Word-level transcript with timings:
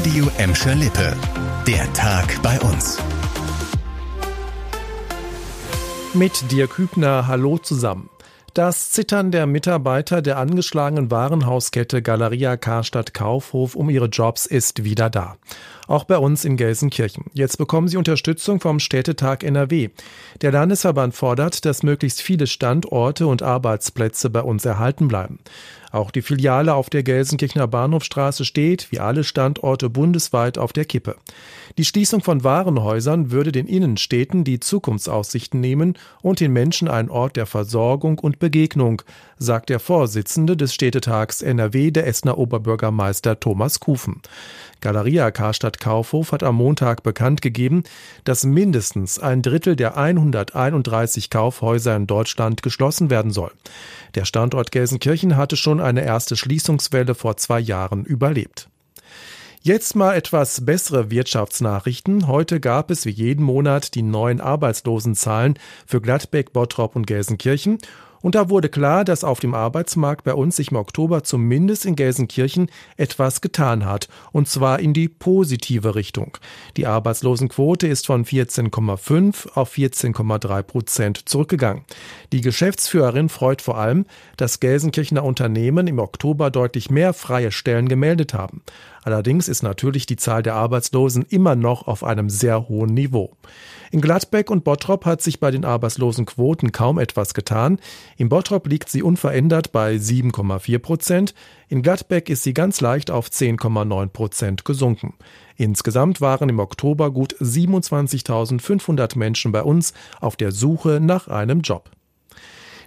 Radio 0.00 0.30
Emscher 0.38 0.74
Lippe. 0.76 1.14
Der 1.66 1.92
Tag 1.92 2.40
bei 2.42 2.58
uns. 2.60 2.96
Mit 6.14 6.50
dir 6.50 6.68
Kübner, 6.68 7.26
hallo 7.26 7.58
zusammen. 7.58 8.08
Das 8.54 8.92
Zittern 8.92 9.30
der 9.30 9.46
Mitarbeiter 9.46 10.22
der 10.22 10.38
angeschlagenen 10.38 11.10
Warenhauskette 11.10 12.00
Galeria 12.00 12.56
Karstadt 12.56 13.12
Kaufhof 13.12 13.76
um 13.76 13.90
ihre 13.90 14.06
Jobs 14.06 14.46
ist 14.46 14.84
wieder 14.84 15.10
da. 15.10 15.36
Auch 15.86 16.04
bei 16.04 16.16
uns 16.16 16.44
in 16.44 16.56
Gelsenkirchen. 16.56 17.26
Jetzt 17.34 17.58
bekommen 17.58 17.86
sie 17.86 17.96
Unterstützung 17.96 18.58
vom 18.58 18.80
Städtetag 18.80 19.44
NRW. 19.44 19.90
Der 20.40 20.50
Landesverband 20.50 21.14
fordert, 21.14 21.64
dass 21.64 21.82
möglichst 21.82 22.22
viele 22.22 22.46
Standorte 22.46 23.26
und 23.26 23.42
Arbeitsplätze 23.42 24.30
bei 24.30 24.40
uns 24.40 24.64
erhalten 24.64 25.08
bleiben. 25.08 25.40
Auch 25.92 26.10
die 26.10 26.22
Filiale 26.22 26.74
auf 26.74 26.88
der 26.88 27.02
Gelsenkirchener 27.02 27.66
Bahnhofstraße 27.66 28.44
steht, 28.44 28.92
wie 28.92 29.00
alle 29.00 29.24
Standorte 29.24 29.90
bundesweit, 29.90 30.56
auf 30.56 30.72
der 30.72 30.84
Kippe. 30.84 31.16
Die 31.78 31.84
Schließung 31.84 32.22
von 32.22 32.44
Warenhäusern 32.44 33.30
würde 33.30 33.50
den 33.50 33.66
Innenstädten 33.66 34.44
die 34.44 34.60
Zukunftsaussichten 34.60 35.60
nehmen 35.60 35.98
und 36.22 36.40
den 36.40 36.52
Menschen 36.52 36.88
einen 36.88 37.10
Ort 37.10 37.36
der 37.36 37.46
Versorgung 37.46 38.18
und 38.18 38.38
Begegnung, 38.38 39.02
sagt 39.38 39.68
der 39.68 39.80
Vorsitzende 39.80 40.56
des 40.56 40.74
Städtetags 40.74 41.42
NRW, 41.42 41.90
der 41.90 42.06
Essener 42.06 42.38
Oberbürgermeister 42.38 43.40
Thomas 43.40 43.80
Kufen. 43.80 44.20
Galeria 44.80 45.30
Karstadt 45.30 45.80
Kaufhof 45.80 46.32
hat 46.32 46.42
am 46.42 46.56
Montag 46.56 47.02
bekannt 47.02 47.42
gegeben, 47.42 47.84
dass 48.24 48.44
mindestens 48.44 49.18
ein 49.18 49.42
Drittel 49.42 49.76
der 49.76 49.96
131 49.96 51.30
Kaufhäuser 51.30 51.94
in 51.96 52.06
Deutschland 52.06 52.62
geschlossen 52.62 53.10
werden 53.10 53.30
soll. 53.30 53.52
Der 54.14 54.24
Standort 54.24 54.72
Gelsenkirchen 54.72 55.36
hatte 55.36 55.56
schon 55.56 55.80
eine 55.80 56.04
erste 56.04 56.36
Schließungswelle 56.36 57.14
vor 57.14 57.36
zwei 57.36 57.60
Jahren 57.60 58.04
überlebt. 58.04 58.68
Jetzt 59.62 59.94
mal 59.94 60.16
etwas 60.16 60.64
bessere 60.64 61.10
Wirtschaftsnachrichten. 61.10 62.26
Heute 62.26 62.60
gab 62.60 62.90
es 62.90 63.04
wie 63.04 63.10
jeden 63.10 63.44
Monat 63.44 63.94
die 63.94 64.00
neuen 64.00 64.40
Arbeitslosenzahlen 64.40 65.58
für 65.86 66.00
Gladbeck, 66.00 66.54
Bottrop 66.54 66.96
und 66.96 67.06
Gelsenkirchen 67.06 67.76
und 68.22 68.34
da 68.34 68.50
wurde 68.50 68.68
klar, 68.68 69.04
dass 69.04 69.24
auf 69.24 69.40
dem 69.40 69.54
Arbeitsmarkt 69.54 70.24
bei 70.24 70.34
uns 70.34 70.56
sich 70.56 70.70
im 70.70 70.76
Oktober 70.76 71.22
zumindest 71.22 71.86
in 71.86 71.96
Gelsenkirchen 71.96 72.70
etwas 72.96 73.40
getan 73.40 73.86
hat. 73.86 74.08
Und 74.32 74.48
zwar 74.48 74.80
in 74.80 74.92
die 74.92 75.08
positive 75.08 75.94
Richtung. 75.94 76.36
Die 76.76 76.86
Arbeitslosenquote 76.86 77.86
ist 77.86 78.06
von 78.06 78.24
14,5 78.24 79.52
auf 79.54 79.74
14,3 79.74 80.62
Prozent 80.62 81.28
zurückgegangen. 81.28 81.84
Die 82.32 82.42
Geschäftsführerin 82.42 83.28
freut 83.28 83.62
vor 83.62 83.78
allem, 83.78 84.04
dass 84.36 84.60
Gelsenkirchener 84.60 85.24
Unternehmen 85.24 85.86
im 85.86 85.98
Oktober 85.98 86.50
deutlich 86.50 86.90
mehr 86.90 87.14
freie 87.14 87.52
Stellen 87.52 87.88
gemeldet 87.88 88.34
haben. 88.34 88.62
Allerdings 89.02 89.48
ist 89.48 89.62
natürlich 89.62 90.04
die 90.04 90.16
Zahl 90.16 90.42
der 90.42 90.54
Arbeitslosen 90.54 91.24
immer 91.28 91.56
noch 91.56 91.86
auf 91.86 92.04
einem 92.04 92.28
sehr 92.28 92.68
hohen 92.68 92.92
Niveau. 92.92 93.34
In 93.92 94.00
Gladbeck 94.00 94.50
und 94.50 94.62
Bottrop 94.62 95.04
hat 95.04 95.20
sich 95.20 95.40
bei 95.40 95.50
den 95.50 95.64
Arbeitslosenquoten 95.64 96.70
kaum 96.70 96.98
etwas 96.98 97.34
getan. 97.34 97.80
In 98.20 98.28
Bottrop 98.28 98.66
liegt 98.66 98.90
sie 98.90 99.02
unverändert 99.02 99.72
bei 99.72 99.94
7,4 99.94 100.78
Prozent. 100.78 101.34
In 101.68 101.80
Gladbeck 101.80 102.28
ist 102.28 102.42
sie 102.42 102.52
ganz 102.52 102.82
leicht 102.82 103.10
auf 103.10 103.30
10,9 103.30 104.08
Prozent 104.08 104.66
gesunken. 104.66 105.14
Insgesamt 105.56 106.20
waren 106.20 106.50
im 106.50 106.58
Oktober 106.58 107.12
gut 107.12 107.34
27.500 107.36 109.16
Menschen 109.16 109.52
bei 109.52 109.62
uns 109.62 109.94
auf 110.20 110.36
der 110.36 110.52
Suche 110.52 111.00
nach 111.00 111.28
einem 111.28 111.62
Job. 111.62 111.88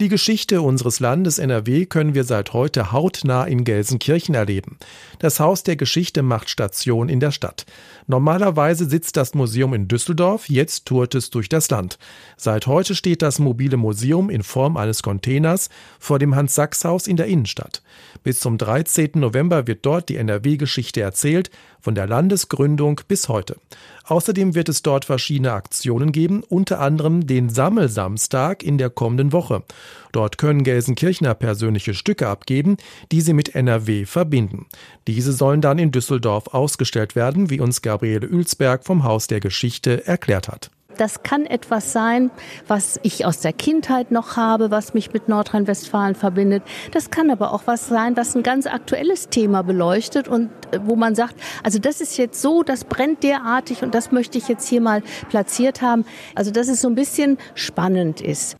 Die 0.00 0.08
Geschichte 0.08 0.62
unseres 0.62 1.00
Landes 1.00 1.40
NRW 1.40 1.84
können 1.86 2.14
wir 2.14 2.22
seit 2.22 2.52
heute 2.52 2.92
hautnah 2.92 3.42
in 3.42 3.64
Gelsenkirchen 3.64 4.32
erleben. 4.32 4.78
Das 5.18 5.40
Haus 5.40 5.64
der 5.64 5.74
Geschichte 5.74 6.22
macht 6.22 6.48
Station 6.50 7.08
in 7.08 7.18
der 7.18 7.32
Stadt. 7.32 7.66
Normalerweise 8.06 8.88
sitzt 8.88 9.16
das 9.16 9.34
Museum 9.34 9.74
in 9.74 9.88
Düsseldorf, 9.88 10.48
jetzt 10.48 10.86
tourt 10.86 11.16
es 11.16 11.30
durch 11.30 11.48
das 11.48 11.68
Land. 11.70 11.98
Seit 12.36 12.68
heute 12.68 12.94
steht 12.94 13.22
das 13.22 13.40
mobile 13.40 13.76
Museum 13.76 14.30
in 14.30 14.44
Form 14.44 14.76
eines 14.76 15.02
Containers 15.02 15.68
vor 15.98 16.20
dem 16.20 16.36
Hans-Sachs-Haus 16.36 17.08
in 17.08 17.16
der 17.16 17.26
Innenstadt. 17.26 17.82
Bis 18.22 18.38
zum 18.38 18.56
13. 18.56 19.10
November 19.14 19.66
wird 19.66 19.84
dort 19.84 20.08
die 20.10 20.16
NRW-Geschichte 20.16 21.00
erzählt, 21.00 21.50
von 21.80 21.94
der 21.94 22.06
Landesgründung 22.06 23.00
bis 23.08 23.28
heute. 23.28 23.56
Außerdem 24.04 24.54
wird 24.54 24.68
es 24.68 24.82
dort 24.82 25.04
verschiedene 25.04 25.52
Aktionen 25.52 26.12
geben, 26.12 26.42
unter 26.42 26.80
anderem 26.80 27.26
den 27.26 27.50
Sammelsamstag 27.50 28.62
in 28.62 28.78
der 28.78 28.90
kommenden 28.90 29.32
Woche. 29.32 29.62
Dort 30.12 30.38
können 30.38 30.64
Gelsenkirchner 30.64 31.34
persönliche 31.34 31.94
Stücke 31.94 32.28
abgeben, 32.28 32.76
die 33.12 33.20
sie 33.20 33.32
mit 33.32 33.54
NRW 33.54 34.06
verbinden. 34.06 34.66
Diese 35.06 35.32
sollen 35.32 35.60
dann 35.60 35.78
in 35.78 35.92
Düsseldorf 35.92 36.48
ausgestellt 36.48 37.14
werden, 37.16 37.50
wie 37.50 37.60
uns 37.60 37.82
Gabriele 37.82 38.26
Ülsberg 38.26 38.84
vom 38.84 39.04
Haus 39.04 39.26
der 39.26 39.40
Geschichte 39.40 40.06
erklärt 40.06 40.48
hat. 40.48 40.70
Das 40.98 41.22
kann 41.22 41.46
etwas 41.46 41.92
sein, 41.92 42.30
was 42.66 42.98
ich 43.04 43.24
aus 43.24 43.38
der 43.40 43.52
Kindheit 43.52 44.10
noch 44.10 44.36
habe, 44.36 44.72
was 44.72 44.94
mich 44.94 45.12
mit 45.12 45.28
Nordrhein-Westfalen 45.28 46.16
verbindet. 46.16 46.64
Das 46.90 47.10
kann 47.10 47.30
aber 47.30 47.52
auch 47.52 47.62
was 47.66 47.86
sein, 47.88 48.16
was 48.16 48.34
ein 48.34 48.42
ganz 48.42 48.66
aktuelles 48.66 49.28
Thema 49.28 49.62
beleuchtet 49.62 50.26
und 50.26 50.50
äh, 50.72 50.80
wo 50.84 50.96
man 50.96 51.14
sagt, 51.14 51.36
also 51.62 51.78
das 51.78 52.00
ist 52.00 52.18
jetzt 52.18 52.42
so, 52.42 52.64
das 52.64 52.84
brennt 52.84 53.22
derartig 53.22 53.82
und 53.82 53.94
das 53.94 54.10
möchte 54.10 54.38
ich 54.38 54.48
jetzt 54.48 54.66
hier 54.66 54.80
mal 54.80 55.02
platziert 55.28 55.82
haben. 55.82 56.04
Also 56.34 56.50
dass 56.50 56.66
es 56.66 56.80
so 56.80 56.88
ein 56.88 56.96
bisschen 56.96 57.38
spannend 57.54 58.20
ist. 58.20 58.56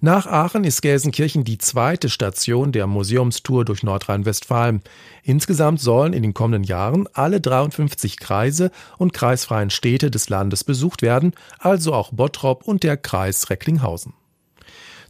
Nach 0.00 0.28
Aachen 0.28 0.62
ist 0.62 0.80
Gelsenkirchen 0.80 1.42
die 1.42 1.58
zweite 1.58 2.08
Station 2.08 2.70
der 2.70 2.86
Museumstour 2.86 3.64
durch 3.64 3.82
Nordrhein-Westfalen. 3.82 4.82
Insgesamt 5.24 5.80
sollen 5.80 6.12
in 6.12 6.22
den 6.22 6.34
kommenden 6.34 6.62
Jahren 6.62 7.08
alle 7.14 7.40
53 7.40 8.16
Kreise 8.16 8.70
und 8.96 9.12
kreisfreien 9.12 9.70
Städte 9.70 10.12
des 10.12 10.28
Landes 10.28 10.62
besucht 10.62 11.02
werden, 11.02 11.32
also 11.58 11.94
auch 11.94 12.12
Bottrop 12.12 12.62
und 12.62 12.84
der 12.84 12.96
Kreis 12.96 13.50
Recklinghausen. 13.50 14.12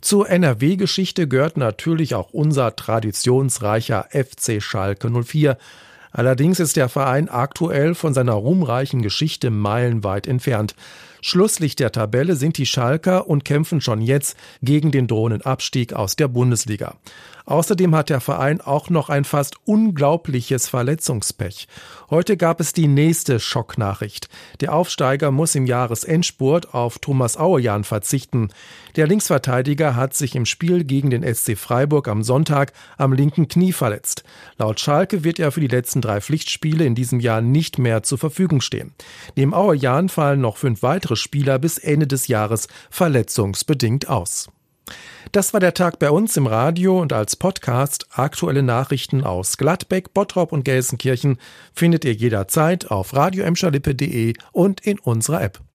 Zur 0.00 0.30
NRW-Geschichte 0.30 1.28
gehört 1.28 1.58
natürlich 1.58 2.14
auch 2.14 2.30
unser 2.30 2.74
traditionsreicher 2.74 4.08
FC 4.10 4.62
Schalke 4.62 5.10
04. 5.10 5.58
Allerdings 6.12 6.60
ist 6.60 6.76
der 6.76 6.88
Verein 6.88 7.28
aktuell 7.28 7.94
von 7.94 8.14
seiner 8.14 8.32
ruhmreichen 8.32 9.02
Geschichte 9.02 9.50
meilenweit 9.50 10.26
entfernt. 10.26 10.74
Schlusslicht 11.20 11.80
der 11.80 11.92
Tabelle 11.92 12.36
sind 12.36 12.58
die 12.58 12.66
Schalker 12.66 13.28
und 13.28 13.44
kämpfen 13.44 13.80
schon 13.80 14.00
jetzt 14.00 14.36
gegen 14.62 14.90
den 14.90 15.06
drohenden 15.06 15.42
Abstieg 15.42 15.92
aus 15.92 16.16
der 16.16 16.28
Bundesliga. 16.28 16.96
Außerdem 17.48 17.94
hat 17.94 18.10
der 18.10 18.20
Verein 18.20 18.60
auch 18.60 18.90
noch 18.90 19.08
ein 19.08 19.24
fast 19.24 19.56
unglaubliches 19.64 20.68
Verletzungspech. 20.68 21.66
Heute 22.10 22.36
gab 22.36 22.60
es 22.60 22.74
die 22.74 22.88
nächste 22.88 23.40
Schocknachricht. 23.40 24.28
Der 24.60 24.74
Aufsteiger 24.74 25.30
muss 25.30 25.54
im 25.54 25.64
Jahresendspurt 25.64 26.74
auf 26.74 26.98
Thomas 26.98 27.38
Auerjan 27.38 27.84
verzichten. 27.84 28.50
Der 28.96 29.06
Linksverteidiger 29.06 29.96
hat 29.96 30.12
sich 30.12 30.36
im 30.36 30.44
Spiel 30.44 30.84
gegen 30.84 31.08
den 31.08 31.22
SC 31.22 31.56
Freiburg 31.56 32.08
am 32.08 32.22
Sonntag 32.22 32.74
am 32.98 33.14
linken 33.14 33.48
Knie 33.48 33.72
verletzt. 33.72 34.24
Laut 34.58 34.78
Schalke 34.78 35.24
wird 35.24 35.38
er 35.38 35.50
für 35.50 35.60
die 35.60 35.68
letzten 35.68 36.02
drei 36.02 36.20
Pflichtspiele 36.20 36.84
in 36.84 36.94
diesem 36.94 37.18
Jahr 37.18 37.40
nicht 37.40 37.78
mehr 37.78 38.02
zur 38.02 38.18
Verfügung 38.18 38.60
stehen. 38.60 38.92
Neben 39.36 39.54
Auerjan 39.54 40.10
fallen 40.10 40.42
noch 40.42 40.58
fünf 40.58 40.82
weitere 41.08 41.16
Spieler 41.16 41.58
bis 41.58 41.78
Ende 41.78 42.06
des 42.06 42.28
Jahres 42.28 42.68
verletzungsbedingt 42.90 44.08
aus. 44.08 44.48
Das 45.32 45.52
war 45.52 45.60
der 45.60 45.74
Tag 45.74 45.98
bei 45.98 46.10
uns 46.10 46.36
im 46.36 46.46
Radio 46.46 47.00
und 47.00 47.12
als 47.12 47.36
Podcast. 47.36 48.06
Aktuelle 48.10 48.62
Nachrichten 48.62 49.22
aus 49.24 49.58
Gladbeck, 49.58 50.14
Bottrop 50.14 50.52
und 50.52 50.64
Gelsenkirchen 50.64 51.38
findet 51.74 52.04
ihr 52.04 52.14
jederzeit 52.14 52.90
auf 52.90 53.14
radioemscherlippe.de 53.14 54.34
und 54.52 54.80
in 54.80 54.98
unserer 54.98 55.42
App. 55.42 55.60